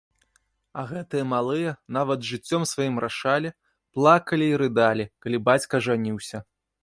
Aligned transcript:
А 0.83 0.85
гэтыя 0.91 1.25
малыя 1.33 1.73
нават 1.97 2.19
жыццём 2.29 2.65
сваім 2.71 2.95
рашалі, 3.05 3.49
плакалі 3.97 4.45
і 4.53 4.57
рыдалі, 4.65 5.05
калі 5.27 5.37
бацька 5.51 5.75
жаніўся. 5.89 6.37